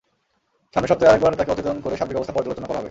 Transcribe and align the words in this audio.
সামনের 0.73 0.91
সপ্তাহে 0.91 1.11
আরেকবার 1.11 1.37
তাকে 1.39 1.51
অচেতন 1.53 1.77
করে 1.85 1.95
সার্বিক 1.99 2.17
অবস্থা 2.19 2.35
পর্যালোচনা 2.35 2.67
করা 2.67 2.77
হবে। 2.77 2.79